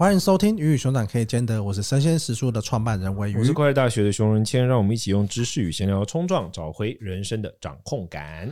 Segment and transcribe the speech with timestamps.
[0.00, 8.50] 欢迎收听《鱼与熊掌可以兼得》，我是生鲜食书的创办人魏鱼，我是快乐大学的熊仁谦，让我们一起用知识与闲聊冲撞，找回人生的掌控感。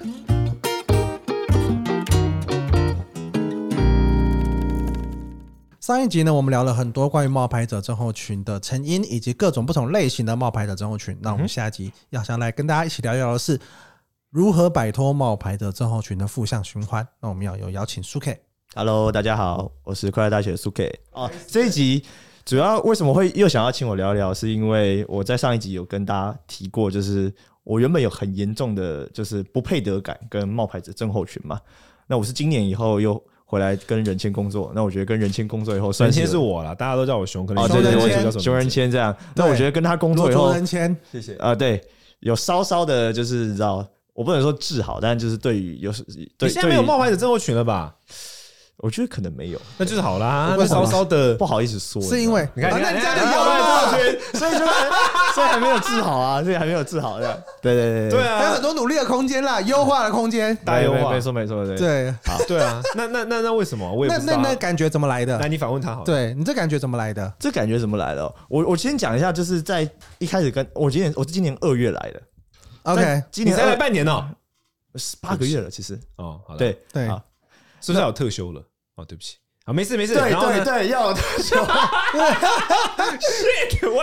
[5.80, 11.16] 上一集呢，我们聊了很多关于冒牌者症候群的成因，以及各种不同类型的冒牌者症候群。
[11.22, 13.58] 那我们下一集要想来跟大家一起聊一聊的是
[14.28, 17.08] 如何摆脱冒牌者症候群的负向循环。
[17.22, 18.38] 那我们要有邀请苏 K。
[18.74, 21.00] Hello，大家好，我是快乐大学的苏 K。
[21.12, 22.04] 哦，这一集
[22.44, 27.32] 主要为什么会又想要请我聊聊，是因为我在上一集有跟大家提过，就是
[27.64, 31.58] 我原本有很严重的就是不配得感跟冒牌者症候群嘛。
[32.06, 39.16] 那我是今年以后又回来跟人谦工作，那我觉得跟人谦工作以后，人谦是我啦，大家都叫我熊，可能哦，对对，对，叫熊人谦这样。
[39.34, 41.82] 那我觉得跟他工作以后，人谦，谢谢啊，对，
[42.20, 45.90] 有稍稍的，就是你知道，我不能说治好，但就是对于有，
[46.36, 47.96] 对，现在没有冒牌者症候群了吧？
[48.78, 50.54] 我觉得可能没有，那就是好啦。
[50.56, 53.90] 那稍稍的不好意思说，是因为你看，你看，你家里有吗？
[53.90, 54.66] 所以说，
[55.34, 57.44] 所以还没有治好啊，所以还没有治好的。
[57.60, 62.80] 对对对对啊，还有很多努力的空间啦，优化的空间，大优化，没错没错，对对，好，对啊。
[62.94, 63.92] 那那那那为什么？
[63.92, 64.36] 我也不知道。
[64.36, 65.36] 那那感觉怎么来的？
[65.40, 66.04] 那你反问他好。
[66.04, 67.32] 对你这感觉怎么来的？
[67.40, 68.32] 这感觉怎么来的？
[68.48, 72.22] 我我先讲一下，就是在一开始跟我今年我是今年二月来的。
[72.84, 74.24] OK，今年才来半年哦，
[75.20, 75.98] 八个月了，其实。
[76.14, 76.58] 哦，好的。
[76.58, 77.06] 对对，
[77.80, 78.62] 是不是要有特休了？
[78.98, 79.36] 哦，对不起。
[79.64, 81.56] 啊，没事没事，对对对，要有特休。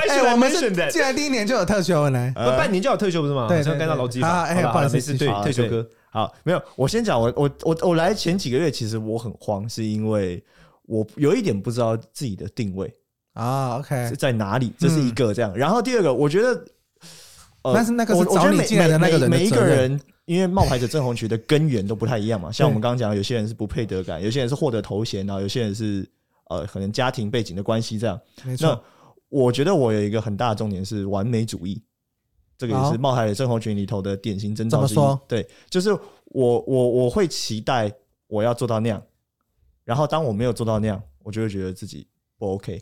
[0.08, 3.48] 哎，我们是进来第一年就有特休了呢，不半年就有特休不是吗？
[3.48, 4.44] 对，像干到劳基法。
[4.44, 5.86] 哎，不好意思，对，特休哥。
[6.12, 10.42] 好，没有，我先讲，我我我我来前几个月，其实我很慌，是因为
[10.84, 12.94] 我有一点不知道自己的定位
[13.34, 13.80] 啊。
[13.80, 14.72] OK，是在哪里？
[14.78, 15.52] 这是一个这样。
[15.58, 16.64] 然后第二个，我觉得，
[17.64, 20.00] 呃，但是那个我找你进来的那个人，每一个人。
[20.26, 26.08] 因为冒牌者症候群的根源都不太一样嘛，像我们刚刚讲，有些人是不配得感，有些人是获得头衔，然后有些人是
[26.50, 28.20] 呃可能家庭背景的关系这样。
[28.44, 28.68] 没错。
[28.68, 28.82] 那
[29.30, 31.82] 我觉得我有一个很大的重点是完美主义，
[32.58, 34.96] 这个也是冒牌者症候群里头的典型征兆之一。
[34.96, 35.22] 怎么说？
[35.28, 35.92] 对，就是
[36.26, 37.92] 我我我会期待
[38.28, 39.02] 我要做到那样，
[39.84, 42.08] 然后当我没有做到那样，我就会觉得自己
[42.38, 42.82] 不 OK，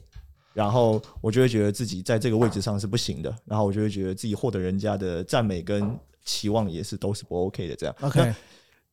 [0.53, 5.99] 然后我就会觉得自己在这个位置上是不行的，然后我就会觉得自己获得人家的赞美跟。
[6.25, 7.93] 期望也是都是不 OK 的，这样。
[7.99, 8.33] OK，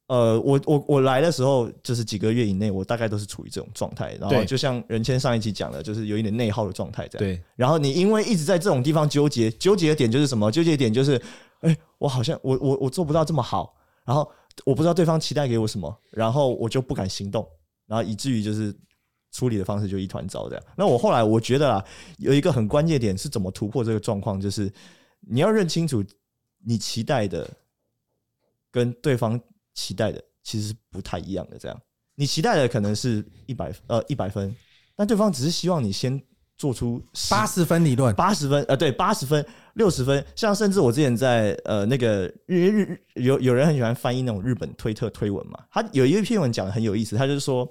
[0.08, 4.16] 呃，我我我来的时候就是几个月以内，我大概都是处于这种状态。
[4.20, 7.24] 然后就像任谦上一期讲的，就是有一点内耗的状态，这样。
[7.24, 7.40] 对。
[7.54, 10.50] 然后你因为一直在这种地方纠结，纠结的点就是什么？
[10.50, 11.14] 纠结的点就是，
[11.60, 13.72] 哎、欸，我好像我我我做不到这么好，
[14.04, 14.28] 然后
[14.64, 17.48] 我不知道对方期待给我什么，然后我就不敢行动，
[17.86, 18.74] 然后以至于就是
[19.32, 20.64] 处理的方式就一团糟这样。
[20.76, 21.84] 那我后来我觉得啊，
[22.18, 24.72] 有一个很关键点是怎么突破这个状况，就是
[25.20, 26.04] 你要认清楚。
[26.62, 27.48] 你期待的
[28.70, 29.40] 跟对方
[29.72, 31.56] 期待的其实是不太一样的。
[31.58, 31.82] 这样，
[32.14, 34.54] 你期待的可能是一百呃一百分，
[34.94, 36.22] 但对方只是希望你先
[36.58, 39.42] 做出八十分理论，八十分呃对八十分
[39.72, 40.22] 六十分。
[40.36, 47.66] 像甚至我之前在呃那个日日有有人很喜欢翻译那种日本推特推文嘛，他有一篇文讲的很有意思，他就是说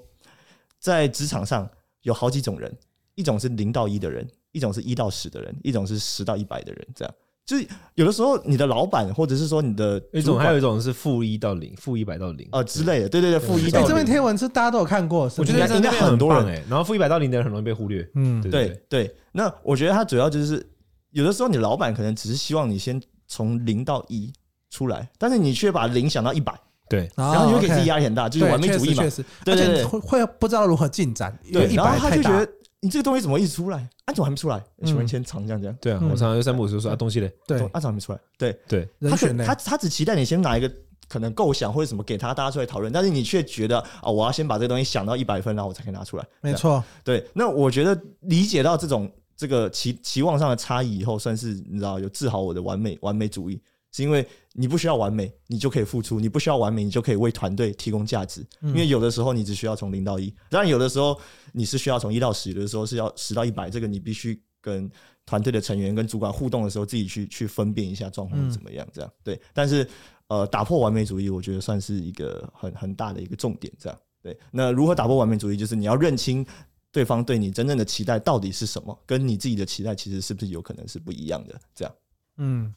[0.79, 1.69] 在职场上
[2.01, 2.75] 有好几种人，
[3.16, 7.13] 一种是零到一的人，一种是一到十的人，一种是十到一百的人，这样。
[7.45, 13.09] 就是有的时候，你的老板或者是说你的一种，还有一种是负一到零，负一百到零啊之类的。
[13.09, 13.90] 对对对，负一到零。
[13.90, 16.63] 这篇贴文是大家都有看过，我觉得应该很多人哎。
[16.69, 18.07] 然后负一百到零的人很容易被忽略。
[18.13, 19.16] 嗯，对对。
[19.31, 20.63] 那我觉得他主要就是
[21.09, 24.31] 有的时候，你老板可能只是希望你先从零到一
[24.69, 26.53] 出来，但是你却把零想到一百。
[26.90, 29.04] 对，然后你会给自己压力很大，就是完美主义嘛。
[29.04, 31.38] 确实，对对对，会会不知道如何进展。
[31.54, 32.50] 对，然后他就觉得。
[32.82, 33.78] 你这个东西怎么一直出来？
[34.06, 34.64] 啊，怎么还没出来？
[34.86, 35.78] 熊仁谦常这样这样。
[35.82, 37.30] 对啊，我常常就三不五时说啊，东西嘞。
[37.46, 38.20] 对，啊，怎么还没出来？
[38.38, 40.72] 对对，他他他只期待你先拿一个
[41.10, 42.90] 可能构想或者什么给他，大家出来讨论。
[42.90, 46.26] 但是你却觉得啊，我要先把这个东西想到一百分，然后我才可以拿出来。
[46.40, 47.28] 没错，对。
[47.34, 53.62] 那我觉得理解到这种这个期期望上的差异以后，算是你知道有治好我的完美完美主义。
[53.92, 58.46] 是因为你不需要完美，你就可以付出；你不需要完美，你就可以为团队提供价值。
[58.62, 61.20] 因为有的时候你只需要从零到一，当然有的时候
[61.54, 63.70] 你是需要从一到十，有的时候是要十到一百。
[63.70, 64.90] 这个你必须跟
[65.26, 68.88] 团队的成员、跟主管互动的时候，自己去去分辨一下状况是怎么样。
[68.94, 69.88] 这样对，但是
[70.28, 73.74] 呃，打破完美主义，我觉得算是一个很很大的一个重点。
[73.80, 75.58] 这样对，那如何打破完美主义？
[75.58, 76.46] 就是你要认清
[76.92, 81.59] 对方对你真正的期待到底是什么，跟你自己的期待其实是不是有可能是不一样的？
[81.74, 81.96] 这样，
[82.38, 82.74] 嗯。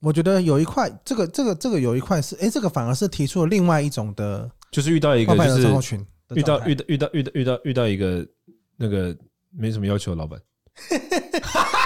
[0.00, 5.68] 我觉得有一块，这个这个这个有一块是，哎，这个反而是提出了另外一种的，就是遇到一个就是
[6.34, 8.24] 遇到遇到遇到遇到遇到遇到一个
[8.76, 9.16] 那个
[9.50, 10.38] 没什么要求的老板，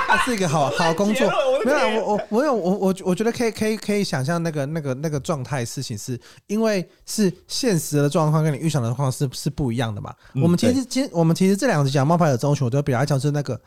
[0.08, 1.26] 它 是一个好好工作。
[1.64, 10.12] 没有，我我我有我我我觉得可以可以可以想象那个那个那个状态事情，是因为是现实的状况跟你预想的状况是是不一样的嘛。
[10.34, 13.58] 我们其实今我们其实这两集讲冒牌者症候群，我都比较讲是那个。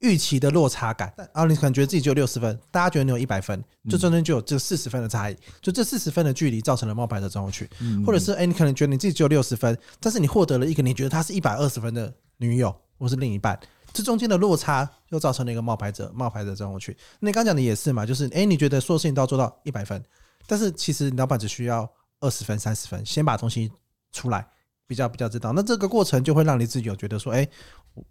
[0.00, 7.68] 预期的落差感，然后你可能觉得自己只有六十分，大家觉得你有一百分，就中间就有这四十分的差异，就这四十分的距离造成了冒牌者症候群，
[8.06, 13.58] 或者是哎，你可能觉得你自己只有六十分，但是你获得了一个你觉得他是一百二十分的女友或是另一半，
[13.92, 16.94] 这中间的落差又造成了一个冒牌者冒牌者症候群。
[17.18, 20.00] 那你刚讲的也是嘛，就是哎，你觉得所有事情都要做到一百分，
[20.46, 21.90] 但是其实老板只需要
[22.20, 23.70] 二十分、三十分，先把东西
[24.12, 24.46] 出来。
[24.88, 27.46] 比较比较知道，那这个过程就会让你自己有觉得说，哎，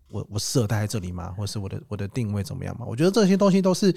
[0.09, 1.33] 我我适合待在这里吗？
[1.35, 2.85] 或是我的我的定位怎么样吗？
[2.87, 3.93] 我觉得这些东西都是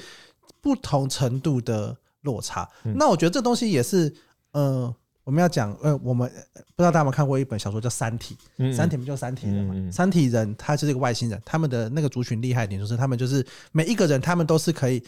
[0.63, 2.67] 不同程度的落差。
[2.83, 4.11] 那我觉得这东西也是，
[4.53, 4.93] 呃，
[5.25, 6.27] 我们要讲，呃，我们
[6.75, 8.35] 不知道大家有没有看过一本小说叫《三体》，
[8.75, 9.93] 《三体》不就三体人嘛？
[9.93, 15.05] 三体人他就是一个外星人，他们的那个族群厉害一点就是他们就是每一个人，他们都是可以。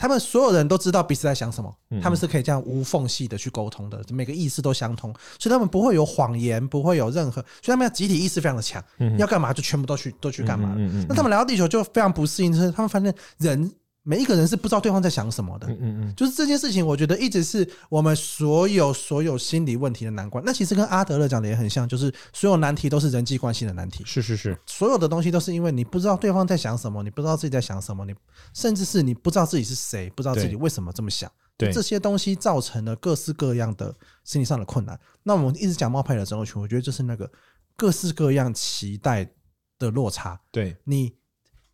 [0.00, 1.70] 他们所有人都知道彼此在想什么，
[2.02, 8.82] 他们是可以这样无缝隙的去沟通的，每个意识都相通，所以他们不会有谎言，不会有任何，所以他们要集体意识非常的强，
[9.18, 10.74] 要干嘛就全部都去都去干嘛。
[11.06, 13.70] 那他们来到地球就非常不适应，就是他们发现人。
[14.02, 20.42] 每一个人是不知道对方在想什么的，嗯嗯，就是这件事情，我觉得一直是我们所有所有心理问题的难关。
[20.44, 24.02] 那其实跟阿德勒讲的也很像，就是所有难题都是人际关系的难题。
[24.06, 28.14] 是是是，所有的东西都是因为你不知道对方在想什么，你不知道自己在想什么，你
[28.54, 31.30] 甚至是你不知道自己是谁，不知道自己为什么这么想。
[31.58, 33.94] 对，这些东西造成了各式各样的
[34.24, 34.98] 心理上的困难。
[35.22, 37.30] 那我们一直讲冒牌的症候群，我觉得就是那个
[37.76, 39.30] 各式各样期待
[39.78, 40.40] 的落差。
[40.50, 41.12] 对你，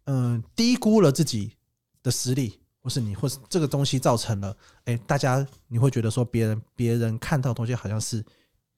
[0.07, 1.56] 嗯、呃，低估了自己
[2.07, 2.59] 的实力。
[2.87, 8.25] 或是你，或是这个东西造成了，哎，大家你会觉得说别人别人看到的东西好像是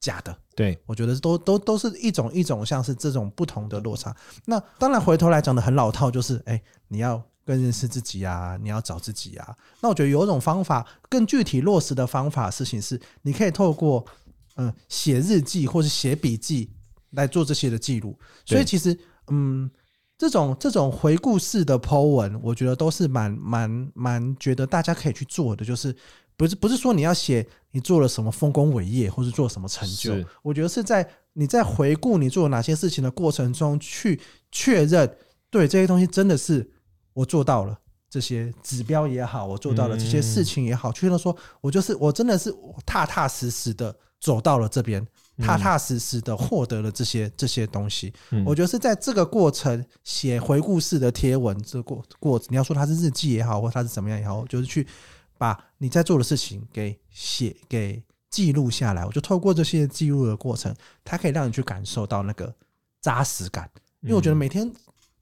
[0.00, 0.34] 假的。
[0.56, 4.16] 对，我觉得都都都是一种一种像是这种不同的落差。
[4.46, 6.58] 那当然回头来讲的很老套，就是哎，
[6.88, 9.54] 你要更认识自己啊，你要找自己啊。
[9.82, 14.02] 那我觉得有一种方法更具体落实的方法，事情是你可以透过
[14.56, 16.72] 嗯写日记或是写笔记
[17.10, 18.18] 来做这些的记录。
[18.46, 19.70] 所以其实嗯。
[20.18, 25.94] 这种这种回顾式的 Po 文，我觉得都是蛮蛮蛮觉得大家可以去做的，就是
[26.36, 30.12] 不是不是说你要写你做了什么丰功伟业，或是做什么成就，
[30.42, 34.20] 我觉得是在你在回顾你做了哪些事情的过程中，去
[34.50, 35.08] 确认
[35.50, 36.68] 对这些东西真的是
[37.12, 37.78] 我做到了
[38.10, 42.52] 这些指标也好，我做到了这些事情也好，确认说我就是我真的是
[42.84, 45.06] 踏踏实实的走到了这边。
[45.38, 48.12] 踏踏实实的获得了这些这些东西，
[48.44, 54.86] 我觉得是在这个过程写回顾式的贴文，这过过程你要说它是日记也好，或它是怎么样也好，就是去
[55.36, 59.04] 把你在做的事情给写给记录下来。
[59.04, 60.74] 我就透过这些记录的过程，
[61.04, 62.52] 它可以让你去感受到那个
[63.00, 63.70] 扎实感，
[64.00, 64.70] 因为我觉得每天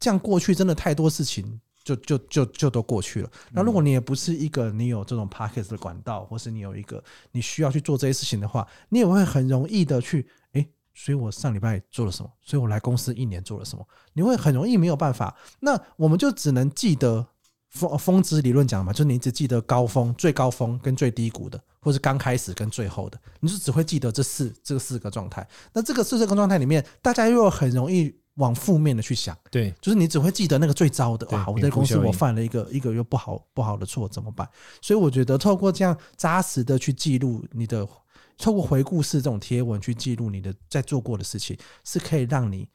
[0.01, 1.61] 这样过去，真的太多事情。
[1.87, 3.31] 就就就就都过去了。
[3.53, 12.31] 那如果你也不是一个你有这种 podcast 的管道，或是你有一个你需要去做这些事情的话，你也会很容易的去诶，所以我上礼拜做了什么？
[12.43, 13.87] 所以我来公司一年做了什么？
[14.15, 15.33] 你会很容易没有办法。
[15.61, 17.25] 那我们就只能记得
[17.71, 25.49] 峰峰值理论讲嘛，就是你只记得高峰、最高峰跟最低谷的，或是刚开始跟最后的，你就只会记得这四这四个状态。
[25.73, 28.13] 那这个四这个状态里面，大家又很容易。
[28.37, 31.27] 往负面的去想，对，就是你只会记得那个最糟的。
[31.29, 34.47] 哇，我在公司我犯了一个一个又不好不好的错，怎么办？
[34.83, 37.89] 所以我觉得透过这样扎实的去记录你的，
[38.37, 42.69] 透过回顾式这种贴文去记录你的在做过的事情，是可以让你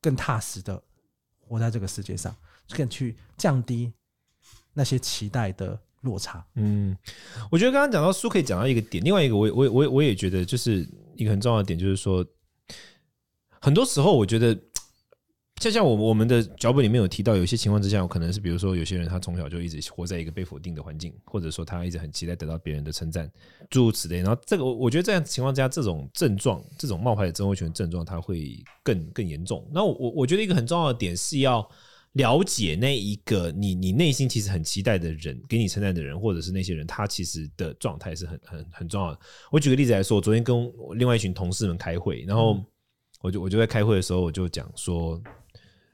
[0.00, 0.80] 更踏实的
[1.40, 2.32] 活在这个世界上，
[2.68, 3.92] 更去降低
[4.72, 6.46] 那些期待的落差。
[6.54, 6.96] 嗯，
[7.50, 12.24] 我觉得刚刚讲到书可以讲到一个点，另外一个我我我我也觉得就是一个很重要的点，就是说
[13.60, 14.56] 很多时候我觉得。
[15.60, 23.30] 就像我我们的脚本里面有提到，有些情况之下，有可能是比如说有些人他从小就一直活在一个被否定的环境，或者说他一直很期待得到别人的称赞，
[23.68, 24.22] 诸如此类。
[24.22, 29.68] 然后这个我我觉得这样情况之下，这种症状，这种冒牌者症候群症状，它会更更严重。
[29.70, 31.68] 那我我我觉得一个很重要的点是要
[32.12, 39.20] 了解那一个你你内心其实很期待的人，给你称赞的人，或者是那些人，他其实的状态是很很很重要的。
[39.52, 42.58] 我举个例子来说，我昨天跟另外一群同事们开会，然后
[43.20, 45.20] 我就我就在开会的时候，我就讲说。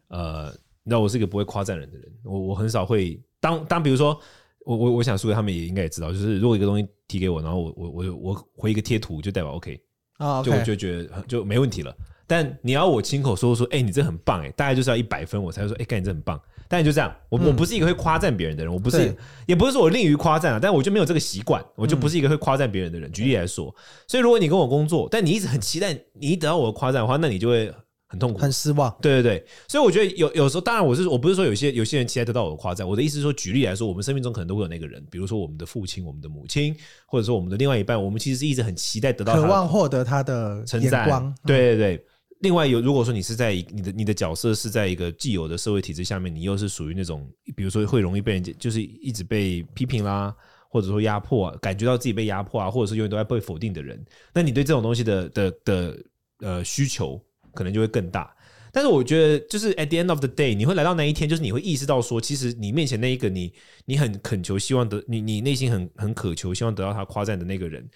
[0.09, 0.53] 呃，
[0.85, 4.19] 你知道我是一个不会夸赞人的人，我我很少会当当，比如说
[4.65, 9.81] 我我我想说，他们也应该也知道，就是如果一个东西提给我，然后我我我我回一个贴图，就代表 OK
[10.19, 11.95] 啊，就我就觉得就没问题了。
[12.27, 16.41] 但你要我亲口说说，哎，你这很棒，哎，大概就是要一百分，我才会说，哎，干你这很棒。
[16.69, 23.11] 但就这样，我我不是一个会夸赞别人的人，我不是，也不是说我吝于夸赞啊，但我就没有这个习惯，我就不是一个会夸赞别人的人。
[23.13, 23.73] 举例来说，
[24.09, 27.73] 所以如果你跟我工作，但你一直很期待你一得到我的夸赞的话，那你就会。
[28.09, 28.95] 很痛苦，很失望。
[29.03, 36.75] 对对对，所以我觉得有有时候，当然我是我不是说有些有些人期待得到我的夸赞，我的意思是说，举例来说，我们生命中可能都会有那个人，比如说我们的父亲、我们的母亲，
[37.07, 40.81] 或者说我们的另外一半，我们其实是一直很期待得到，渴望获得他的称。
[40.89, 41.35] 赞。
[41.45, 42.07] 对对对。
[42.41, 50.33] 另外有，如果说你是在你的你的角色是在一个既有的社会体制下面，你又是属于那种，比如说会容易被人就是一直被批评啦，
[50.69, 55.99] 或者说压迫啊，感觉到自己被压迫啊，或者是永远都在被否定的人，那你对这种东西的的的
[56.41, 57.19] 呃需求
[57.57, 58.33] 可能就会更大。
[58.71, 63.51] 但是我觉得，就是 at the end of the day，你会来到那一天，就是你会意识到说，其实你面前那一个你
[63.87, 67.89] 你很恳求希望得你你内心很很渴求希望得到他夸赞的那个人，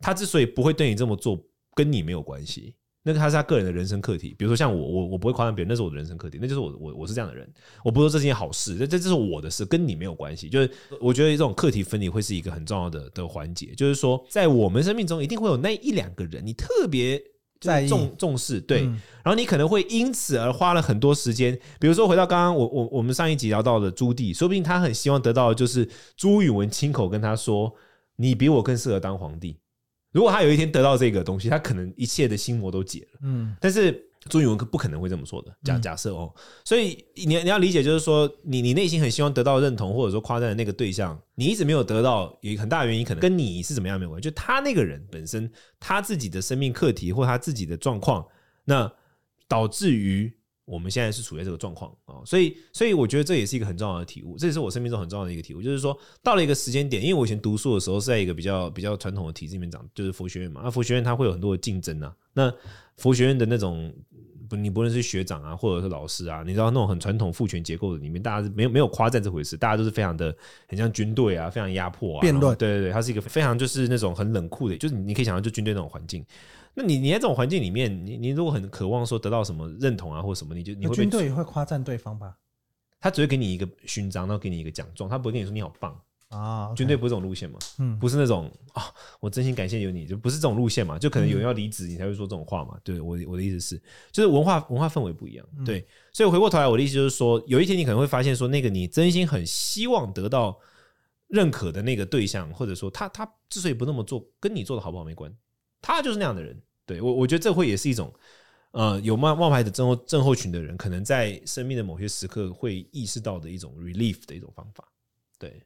[0.00, 1.38] 他之所以不会对你这么做，
[1.76, 2.74] 跟你没有关系。
[3.06, 7.46] 那个他是他个人的人生课题，比如说像我，我我不会夸赞别人，那是我的人生课题，那就是我我我是这样的人，
[7.84, 10.48] 我不说这是件好事，这这这是我的事，跟你没有关系。
[10.48, 17.22] 就是我觉得这种课题分离会是一个很重要的的环节，就是说在我们生命中一定会有那一两个人，你特别
[17.66, 18.82] 在重重视，对，
[19.22, 27.72] 然后你可能会因此而花了很多时间，比如说回到刚刚我我我们上一集聊到的朱棣，说不定他很希望得到的就是朱允炆亲口跟他说，
[28.16, 29.56] 你比我更适合当皇帝。
[30.12, 33.18] 如果他有一天得到这个东西，他可能一切的心魔都解了。
[33.22, 35.56] 嗯，但是朱允炆可不可能会这么说的。
[35.62, 36.32] 假假设哦，
[36.64, 48.26] 所以你你要理解，就是说你你内心很希望得到认同或者说夸赞的那个对象，你一直没有得到，有很大的原因可能跟你是怎么样没有关系，就他那个人本身他自己的生命课题或他自己的状况，
[48.64, 48.92] 那
[49.48, 50.32] 导致于。
[50.66, 62.50] 我们现在是处在这个状况啊，所以，所以我觉得这也是一个很重要的体悟，这也是我生命中很重要的一个体悟，就是说到了一个时间点，因为我以前读书的时候是在一个比较比较传统的体制里面长，就是佛学院嘛，那佛学院它会有很多的竞争啊，那
[62.96, 63.94] 佛学院的那种
[64.48, 70.34] 不，你不论是学长啊，或者是老师啊，你知道那种很传统父权结构的里面，大家是没有没有夸赞这回事，大家都是非常的
[70.68, 76.24] 很像军队啊，非常压迫啊，辩论，对对对，它是一个非常就是那种很冷酷的，就是你可以想象就军队那种环境。
[76.74, 82.36] 那你你在这种环境里面，你你如果很渴望说得到什么认同啊，或什么，你就你会军队也会夸赞对方吧？
[83.00, 85.94] 他只会给你一个勋章，然后给你一个奖状，他不会跟你说你好棒
[86.34, 86.72] 啊。
[86.74, 87.58] 军队不是这种路线嘛？
[87.78, 88.84] 嗯，不是那种啊，
[89.20, 90.98] 我真心感谢有你，就不是这种路线嘛？
[90.98, 92.78] 就可能有人要离职，你才会说这种话嘛？
[92.82, 95.46] 对我我的意思是，就是文化文化氛围不一样。
[95.64, 100.58] 对，所以回过头来，我的意思就是说，有一天你可能会发现，说那个你真心很希望得到
[101.28, 105.32] 认可的那个对象，或者说他他之所以不那么做，跟你做的好不好没关。
[105.80, 108.10] 他就是那样的人，对我，我觉得这会也是一种，
[108.70, 114.88] 呃，有冒冒牌的症候症候群的人，可能在生命的某些时刻会意识到的一种 relief 的一种方法。
[115.38, 115.62] 对，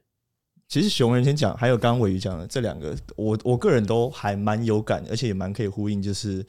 [0.69, 5.99] 其实熊人先讲，还有刚刚尾鱼讲的这两个，我我个人都还蛮有感，而且也蛮可以呼应。
[5.99, 6.45] 就是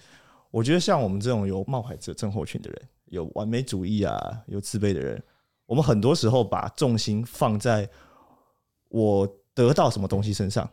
[0.51, 4.15] 我觉得像我们这种有冒牌者症候群的人，有完美主义啊，
[4.47, 5.21] 有自卑的人，
[5.65, 7.89] 我们很多时候把重心放在
[8.91, 10.69] 我得到什么东西身上。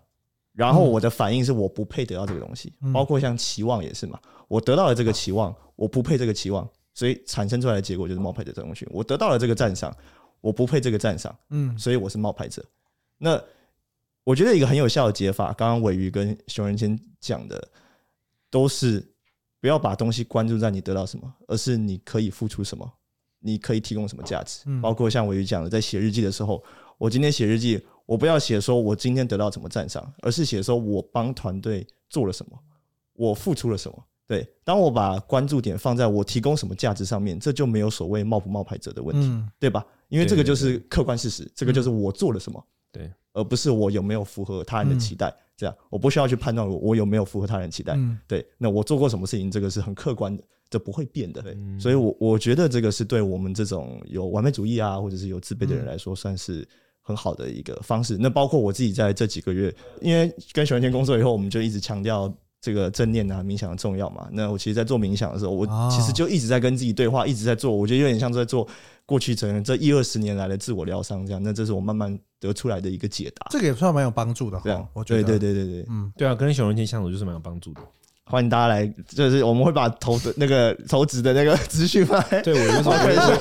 [0.51, 4.19] 然后我的反应是我不配得到这个东西，包括像期望也是嘛。
[4.49, 8.85] 我得到了这个期望，我不配这个期望，所以产生出来的结果就是冒牌者症候群。
[8.91, 9.95] 我得到了这个赞赏，
[10.41, 12.61] 我不配这个赞赏，嗯，所以我是冒牌者。
[13.17, 13.41] 那
[14.23, 17.67] 我觉得一个很有效的解法，刚刚伟瑜跟熊仁谦讲的，
[18.49, 19.05] 都是
[19.59, 22.91] 不要把东西关注在你得到什么，而是你可以付出什么，
[23.39, 24.65] 你可以提供什么价值。
[24.81, 26.63] 包括像伟瑜讲的，在写日记的时候，
[26.97, 27.83] 我今天写日记。
[28.07, 32.57] 我不要写说我今天得到什么赞赏，而是写说我帮团队做了什么，
[33.11, 34.01] 我付出了什么。
[34.25, 39.27] 对，当我把关注点放在我提供什么价值上面，这就没有所谓冒不冒牌者的问题，
[39.59, 39.85] 对吧？
[40.07, 45.33] 因为这个就是客观事实，这个就是我做了什么，对，而不是我有没有符合他人的期待。
[45.55, 47.97] 这样，我不需要去判断我我有没有符合他人期待。
[48.27, 51.41] 对，那我做过什么事情，这个是很客观的，这不会变的。
[51.41, 56.67] 对，所以我我觉得这个是对我们这种有完美主义啊，或者是有自卑的人来说，算是。
[57.07, 58.17] 很好的一个方式。
[58.19, 62.27] 那包括我自己在这几个月，因为跟熊仁谦工作以后，我们就一直强调
[62.67, 64.27] 这个正念啊、冥想的重要嘛。
[64.29, 67.71] 那我其实，在做冥想的时候，我其实就一直在跟自己对话，一直在做。
[67.71, 68.67] 我觉得有点像在做
[69.05, 71.41] 过去整这一二十年来的自我疗伤这样。
[71.41, 73.47] 那这是我慢慢得出来的一个解答。
[73.49, 74.59] 这个也算蛮有帮助的。
[74.61, 77.79] 这样，我觉得对对对对对，嗯，对啊，跟熊仁谦相处就是蛮有帮助的。
[78.29, 82.21] 欢迎大家来，就是我们会把投的那个投资的那个资讯放。
[82.43, 82.91] 对，我为什么？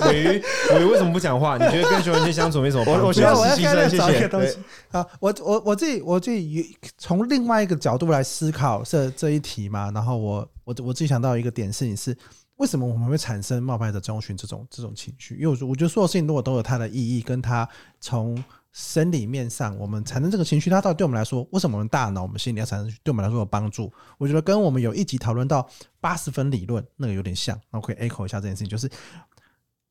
[0.07, 1.59] 玮瑜，玮瑜为什么不讲话？
[1.59, 3.03] 你觉得跟熊仁谦相处没什么帮助？
[3.03, 4.29] 我我需要实习生，谢谢。
[4.29, 4.57] 东西
[4.91, 9.91] 好，我我我自己我自己从另外一个角度来思考这这一题嘛。
[9.91, 12.17] 然后我我我自己想到一个点是，你是
[12.57, 15.35] 为什么我们会产生冒牌者症候群这种这种情绪？
[15.35, 17.69] 因为我我觉得所有事情如果都有它的意义，跟它
[18.01, 18.43] 从。
[18.79, 23.91] 生理面上，我们产生这个情绪，它到底对我们来说，为什么我们大脑、我们心理要产生对我们来说有帮助？
[24.19, 25.67] 我觉得跟我们有一集讨论到
[25.99, 27.59] 八十分理论那个有点像。
[27.71, 28.87] 那我可以 echo 一下这件事情，就是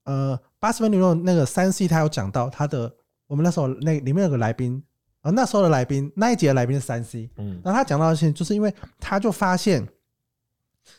[0.03, 4.83] 呃，八十分理论那个三 C 他有讲到他的，我们那时候那里面有个来宾，
[5.21, 9.83] 呃，那时候的来宾那一集的来宾是三 C，嗯，然后他讲到的事情，就是因为他就发现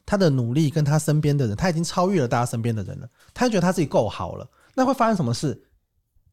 [0.05, 5.62] 他的努力跟他身边的人，他已经超越了大家身边的人了，他就觉得他自己够好了，那会发生什么事？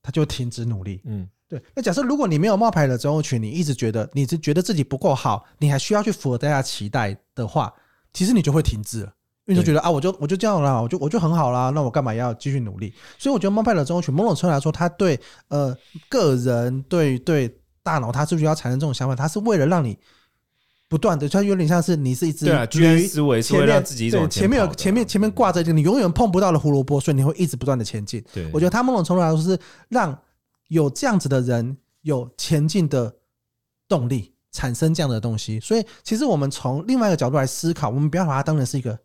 [0.02, 1.00] 他就停止努力。
[1.06, 1.64] 嗯，对。
[1.76, 7.72] 那假设如果你没有冒牌的症候群，你一直觉得你是觉得自己不够好，你还需要去符合大家期待的话，
[8.12, 9.14] 其实你就会停滞了。
[9.46, 12.94] 因为就觉得啊，我就我就这样了，我就我就很好啦，那我干嘛要继续努力？
[13.20, 15.20] 所以我觉得冒牌的症候群，某种程度来说，他对
[15.50, 15.76] 呃
[16.10, 19.16] 个人对对大脑，他是不是要产生这种想法？
[19.16, 20.00] 他是为了让你
[20.88, 28.24] 不断的，它有点像是你是一只对居于思维，是为了让自己对前面有前面前面挂着一个你永远碰不到的胡萝卜，所以你会一直不断的前进。
[28.32, 30.18] 对，我觉得他某种程度来说是让
[30.74, 33.16] 有这样子的人有前进的
[33.88, 35.60] 动力，产生这样的东西。
[35.60, 39.00] 所以其实我们从另外一个角度来思考，我们不要把它当成是一个。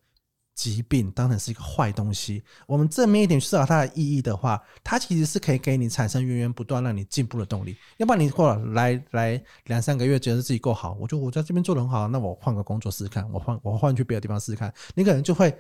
[0.59, 2.43] 疾病当成是一个坏东西。
[2.67, 7.77] 我们正面一点去思考它的意义的话，它其实是可以给你产生源源不断让你进步的动力。
[7.99, 15.57] 要不然你过来来两三个月觉得自己够好，我就我在这边做得很好，那我换个工作试试看，我换我换去别的地方试试看，你可能就会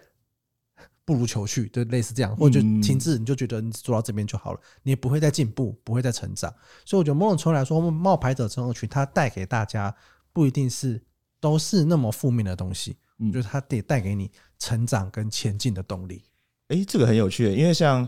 [1.04, 6.52] 不如求去，就类似这样，或者就停滞，你就觉得你做到这边就好了，你也不会再进步，不会再成长。
[6.84, 9.94] 所以我觉得某种程度来说，冒牌者症候群它带给大家
[10.32, 11.02] 不一定是
[11.40, 12.96] 都是那么负面的东西。
[13.18, 16.22] 我觉得它得带给你成长跟前进的动力。
[16.68, 18.06] 诶，这个很有趣，因为像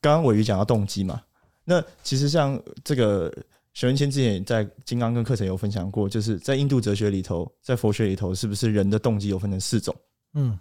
[0.00, 1.20] 刚刚伟瑜讲到动机嘛，
[1.64, 3.30] 那其实像这个
[3.74, 9.94] 熊仁谦之前也在金刚跟课程有分享过，就是在印度哲学里头，在佛学里头，是不是人的动机有分成四种？
[10.32, 10.58] 嗯，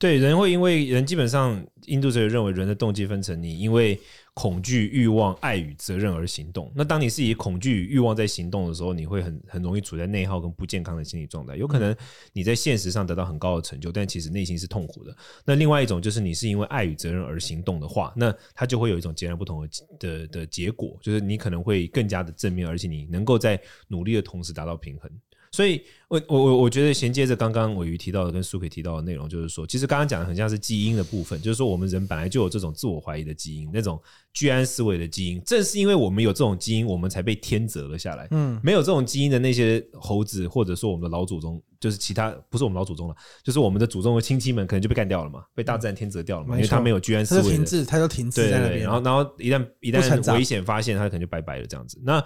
[0.00, 3.98] 对，人会因为人基本上印度哲学认为人的动机分成你因为。
[4.32, 6.72] 恐惧、欲望、爱与责任而行动。
[6.74, 11.56] 那当你是以恐惧与欲望在行动的时候，你会很很容易处在内耗跟不健康的心理状态。
[11.56, 11.94] 有可能
[12.32, 15.14] 你在现实上得到很高的成就，但其实内心是痛苦的。
[15.44, 19.68] 那另外一种就是你是因为爱与责任而行动的话，那它就会有一种截然不同的
[19.98, 25.10] 的的结果，就是你可能会更加的正面，而且你能够在努力的同时达到平衡。
[25.52, 34.00] 所以，我我我我觉得衔接着刚刚玮瑜提到的跟苏菲提到的内容，就是说，其实刚刚讲的很像是基因的部分，就是说我们人本来就有这种自我怀疑的基因，那种
[34.32, 35.42] 居安思危的基因。
[35.44, 38.26] 正是因为我们有这种基因，我们才被天择了下来。
[38.32, 48.80] 嗯，没有这种基因的那些猴子，或者说我们的老祖宗，就是其他不是我们老祖宗了，就是我们的祖宗和亲戚们，可能就被干掉了嘛，被大自然天择掉了嘛，因为他没有居安思危，停滞，他就停滞在那边。
[48.80, 52.00] 然后，然后一旦一旦危险发现，他可能就拜拜了这样子。
[52.04, 52.22] 那。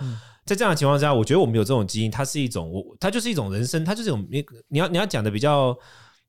[0.46, 5.74] 在这样的情况下，我觉得我们有这种基因，它是一种我，它就是一种人生，它就是一种你你要你要讲的比较，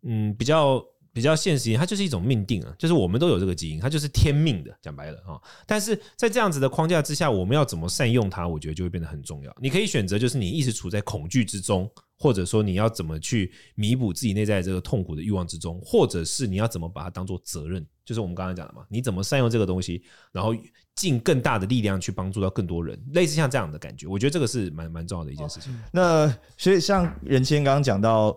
[0.04, 0.82] 嗯，比较
[1.16, 5.40] 比较现实一点，它就是一种命定啊，就是我们都有这个基因，它就是天命的，讲白了啊。
[5.66, 9.56] 但是在这样子的框架之下，我们要怎么善用它，我觉得就会变得很重要。
[9.62, 11.90] 你可以选择，就是你一直处在恐惧之中。
[12.18, 20.02] 或者说你要怎么去弥补自己内在这个痛苦的欲望之中，或者是你要怎么把它当做责任，就是我们刚刚讲的嘛，你怎么善用这个东西，
[20.32, 20.56] 然后
[20.96, 25.78] 尽更大的力量去帮助到更多人，类似像这样的感觉，我觉得这个是蛮蛮重要的一件事情。
[25.92, 28.36] 那所以像仁谦刚刚讲到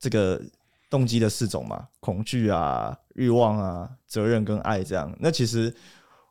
[0.00, 0.42] 这个
[0.90, 5.74] 动机的四种嘛，恐惧啊、欲望啊、责任跟爱这样，那其实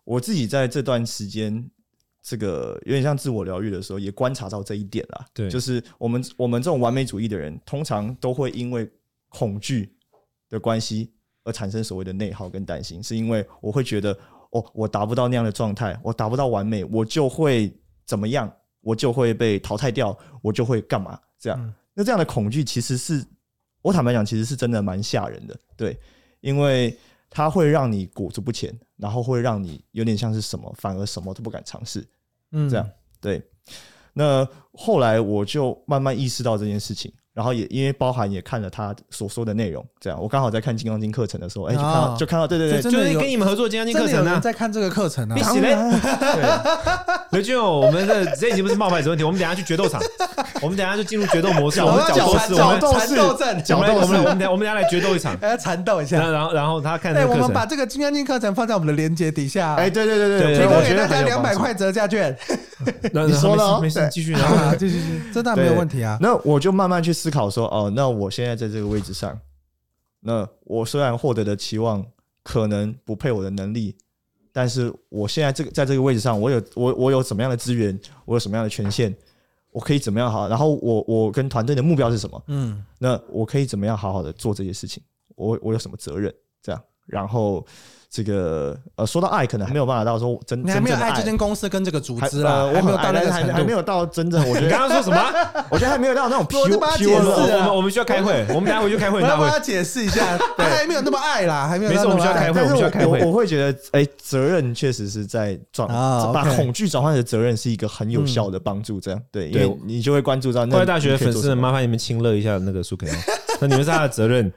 [0.04, 1.70] 我自己在这段时间。
[2.30, 5.26] 这个有点像自我疗愈的时候，也观察到这一点啦。
[5.34, 8.86] 对，就是我们我们这种完美主义的人，通常都会因为
[9.30, 9.96] 恐惧
[10.50, 11.14] 的关系
[11.46, 14.12] 而产生所谓的内耗跟担心，是因为我会觉得，
[14.50, 17.74] 哦，我达不到那样的状态，我达不到完美，我就会
[18.06, 21.18] 怎么样，我就会被淘汰掉，我就会干嘛？
[21.40, 23.26] 这样，嗯、那这样的恐惧其实是
[23.88, 25.58] 我坦白讲，其实是真的蛮吓人的。
[25.78, 25.98] 对，
[26.42, 26.94] 因为
[27.30, 32.06] 它会让你裹足不前，然后会让你有点像是什么，反而什么都不敢尝试。
[32.52, 32.86] 嗯，这样
[33.22, 33.42] 对。
[34.12, 37.14] 那后来我就慢慢意识到这件事情。
[37.38, 40.20] 然后也因为包含也看了他所说的内容，这样。
[40.20, 45.36] 我刚好在看《金刚经》课程的时候，哎，就看到就看到，对对对，就是跟你们合作《金刚经》课程呢，在看这个课程呢。
[45.36, 45.78] 必须嘞，
[47.30, 50.02] 刘俊，我们的这已经不是冒牌者问题，我们等下去决斗场，
[50.64, 56.18] 我们等下就进入决斗模式，我们角斗士，我们缠斗战，我们我们我们等我们等下来决斗一场， 来缠斗一下。
[56.18, 62.36] 然后然后他看，哎，我们把这个《金刚经》课程放在我们的链接底下，哎，对对对对，提供给大家两百块折价券。
[63.28, 64.34] 你说了，没事，继续，
[64.80, 66.18] 继续，继续，这当然没有问题啊。
[66.20, 68.08] 那我就慢慢去思考说，哦，那。
[68.08, 69.38] 那我现在在这个位置上，
[70.22, 72.06] 那我虽然获得的期望
[72.42, 73.94] 可能不配我的能力，
[74.54, 79.14] 但是我现在这个在这个位置上，我有我我有什么样的资源，我有什么样的权限，
[79.72, 80.48] 我可以怎么样好？
[80.48, 82.42] 然后我我跟团队的目标是什么？
[82.48, 85.04] 嗯，那我可以怎么样好好的做这些事情？
[85.36, 86.34] 我我有什么责任？
[86.62, 87.68] 这样，然后。
[88.10, 94.42] 这个呃，说到爱，可能还没有办法到说真，你还没有爱这间公司跟这个组织啦，我没有到那个还还没有到真正。
[94.48, 95.22] 我觉得你刚刚说什么？
[95.70, 96.62] 我觉得还没有到那种 pure。
[96.64, 99.22] 我就帮他解释，我们我们需要开会，我们等下回去开会。
[99.22, 101.92] 我要帮他解释一下，他还没有那么爱啦，还没有。
[101.92, 103.22] 没事，我们需要开会，我们需要开会。
[103.24, 105.88] 我会觉得，哎，责任确实是在转，
[106.34, 109.00] 把恐惧转换成责任是一个很有效的帮助。
[109.00, 110.66] 这样对，因为你就会关注到。
[110.66, 113.08] 快乐大学的粉丝们，麻烦你们亲热一下那个苏 K。
[113.60, 114.52] 那你们是他的责任。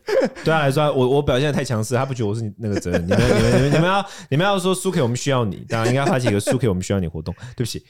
[0.45, 3.05] 对他来说，我我表现的太强势，他不觉得我是那个责任。
[3.07, 7.35] 你们你们你们你们要你们要说苏 K，我们需要你，当然应该发起一个苏 K，我们需要你活动。
[7.57, 7.85] 对不起，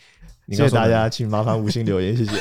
[0.48, 2.32] 谢谢大家，请麻烦五星留言，谢谢。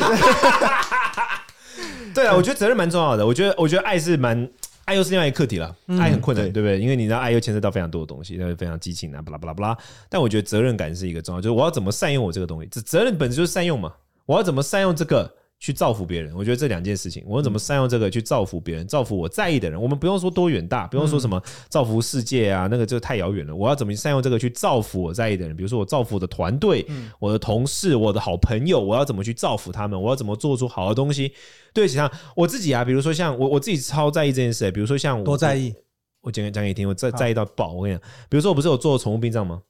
[2.14, 3.26] 对啊，我觉得责任蛮重要的。
[3.26, 4.50] 我觉得我觉得爱是蛮。
[4.86, 6.80] 爱又是另外一个课题了，爱很困难，对不对？
[6.80, 9.78] 因为你知道，爱又牵涉到非常多的东西，那非常激情啊，巴拉巴拉巴拉。
[10.10, 12.68] 但我觉得责任感是一个重要，就是我要怎么善用我这个东西。
[12.72, 13.94] 这责任本质就是善用嘛，
[14.26, 16.34] 我要怎么善用这个去造福别人？
[16.34, 19.80] 我觉得这两件事情，我们怎么善用这个去造福别人，造福我在意的人？
[19.80, 23.54] 我们不用说多远大，不用说什么造福世界啊，那个就太遥远了。
[23.54, 25.54] 我要怎么善用这个去造福我在意的人？
[25.56, 26.86] 比如说我造福我的团队、
[27.20, 30.02] 我的同事、我的好朋友，我要怎么去造福他们？
[30.02, 31.34] 我要怎么做出好的东西？
[31.74, 34.72] 对，其他我自己啊，比如说像我，我自己超在意这件事。
[34.72, 35.74] 比如说像我多在意，
[36.22, 37.74] 我讲讲给你听，我在在意到爆。
[37.74, 39.62] 我跟你讲，比如说我不是有做宠物殡葬吗？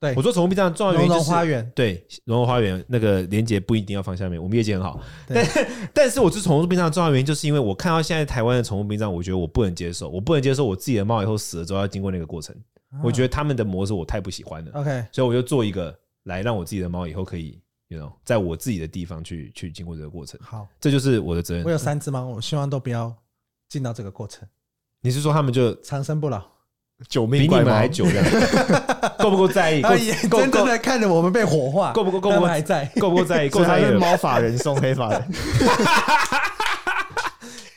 [0.00, 1.70] 对，我做宠物殡葬重要原因就是花园。
[1.74, 5.00] 对，融融花园那个连接不一定要放下面，我们业绩很好。
[5.28, 5.46] 但
[5.92, 12.56] 但是我做宠物殡葬重要原因，就是因为我看到现在台湾的宠物殡葬，我觉得我不能接受，我不能接受我自己的猫以后死了之后要经过那个过程。
[13.02, 14.72] 我觉得他们的模式我太不喜欢了。
[14.74, 17.60] OK，所以我就做一个来让我自己的猫以后可以。
[17.92, 21.64] You know, 在我自己的地方去去经过这个过程，好，这就是我的责任。
[21.64, 23.12] 我有三只猫，我希望都不要
[23.68, 24.48] 进到这个过程。
[25.00, 26.40] 你是说他们就长生不老，
[27.08, 28.22] 九命比你们还久的，
[29.18, 29.82] 够不够在意？
[29.82, 32.20] 他眼睁睁的看着我们被火化，够不够？
[32.20, 32.84] 够不够还在？
[33.00, 33.48] 够不够在意？
[33.48, 33.84] 够在意？
[33.92, 35.28] 猫法人送黑法人，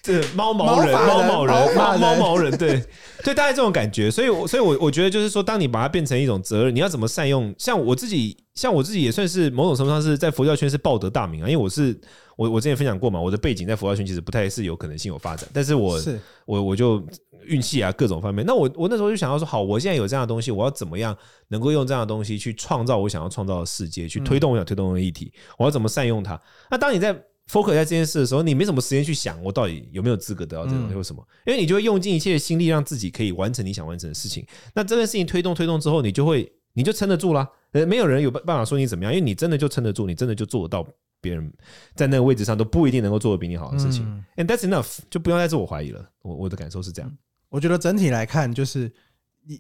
[0.04, 2.84] 这猫毛人，猫毛人，猫猫毛人，对。
[3.24, 7.56] 对，大概这种感觉，所以，我所以我我觉得就是说，当你把它变成一种责任，你要怎么善用？
[7.58, 12.00] 像我自己，像我自己也算是某种程度上是在佛教圈是报得大名啊，因为我是
[12.36, 16.20] 我我之前分享过嘛，我的背景在佛教圈其实不太是有可能性有发展，但是我是。
[16.46, 17.02] 我我就
[17.46, 26.40] 运气啊各种方面，那我我那时候就想要说，好，我现在有这样的东西，我要怎么样能够用这样的东西去创造我想要创造的世界，去推动我想推动的议题，我要怎么善用它？
[26.70, 27.14] 那当你在
[27.50, 34.46] focus 在这件事的时候，你没什么时间去想我到底有没有资格得到这种东西或什么，因为你就会用尽一切的心力让自己可以完成你想完成的事情。
[34.76, 37.50] 那这件事情推动推动之后，你就会你就撑得住了。
[37.72, 40.88] 呃，没有人有办法说你怎么样，因为你真的就撑得住，你真的就做得到
[41.22, 41.52] 别人
[41.96, 44.06] 在那个位置上都不一定能够做得比你好的事情。
[44.36, 46.08] And that's enough，就不用再自我怀疑了。
[46.22, 47.18] 我我的感受是这样。
[47.50, 48.92] 我觉得整体来看，就是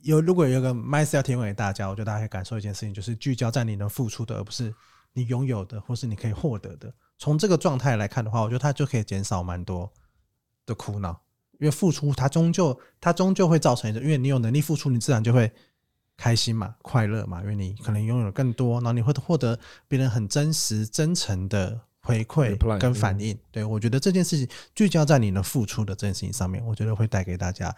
[0.04, 4.73] 有如果有一个 mindset 要提供给大家，我觉得大家可以感受一件事情，就是聚焦在你能付出的，而不是
[5.13, 6.93] 你拥有的，或是你可以获得的。
[7.17, 9.91] 从这个状态来看的话，我觉得它就可以减少蛮多
[10.65, 11.21] 的苦恼，
[11.60, 15.52] 因为付出它终究它终究会造成一个，因为你有能力付出，你自然就会
[16.17, 23.38] 开心嘛、快乐嘛，因为你可能拥有更多，然后你会获得别人很真实、真诚的回馈跟反应。
[23.52, 27.76] 对，我觉得这件事情聚焦在你的付出的这件事情上面，我觉得会带给大家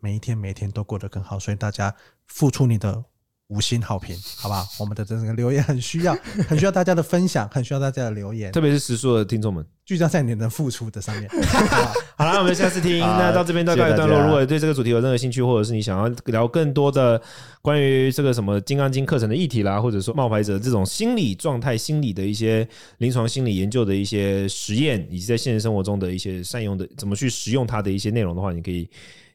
[0.00, 1.38] 每一天每一天都过得更好。
[1.38, 1.94] 所以大家
[2.26, 3.04] 付出你的。
[3.48, 4.66] 五星好评，好不好？
[4.80, 6.16] 我们的这个留言很需要，
[6.48, 11.28] 很需要大家的分享，很需要大家的留言，特别是时数的听众们，聚焦在你的付出的上面。
[12.16, 13.00] 好了，我们下次听。
[13.00, 14.22] 那到这边到告一段落。
[14.22, 17.20] 如果对这个主题有任何兴趣，或者是你想要聊更多的
[17.60, 22.66] 关于这个什么《金刚经》课程的议题啦，或者说冒牌者这种心理状态、心理的一些
[22.98, 28.88] 临床心理研究的一些实验，以及在现实生活中的一些善用的怎么去使用它的一些内容的话，你可以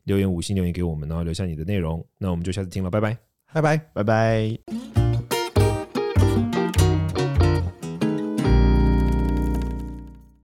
[0.06, 2.04] 留言五星留言给我们，然后留下你的内容。
[2.18, 3.29] 那我们就下次听了，拜拜。
[3.52, 4.99] 拜拜，拜拜。